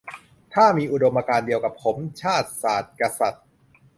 [0.53, 3.45] ถ้ามีอุดมการณ์เดียวกับผม ชาติ ศาสน์ กษัตริย์